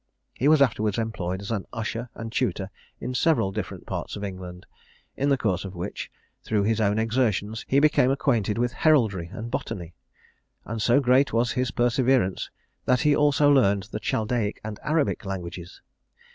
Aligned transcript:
He 0.33 0.47
was 0.47 0.63
afterwards 0.63 0.97
employed 0.97 1.41
as 1.41 1.51
an 1.51 1.67
usher 1.71 2.09
and 2.15 2.31
tutor 2.31 2.71
in 2.99 3.13
several 3.13 3.51
different 3.51 3.85
parts 3.85 4.15
of 4.15 4.23
England; 4.23 4.65
in 5.15 5.29
the 5.29 5.37
course 5.37 5.63
of 5.63 5.75
which, 5.75 6.09
through 6.41 6.63
his 6.63 6.81
own 6.81 6.97
exertions, 6.97 7.65
he 7.67 7.79
became 7.79 8.09
acquainted 8.09 8.57
with 8.57 8.73
heraldry 8.73 9.27
and 9.31 9.51
botany; 9.51 9.93
and 10.65 10.81
so 10.81 11.01
great 11.01 11.33
was 11.33 11.51
his 11.51 11.69
perseverance, 11.69 12.49
that 12.85 13.01
he 13.01 13.15
also 13.15 13.51
learned 13.51 13.89
the 13.91 13.99
Chaldaic 13.99 14.59
and 14.63 14.79
Arabic 14.83 15.23
languages. 15.23 15.83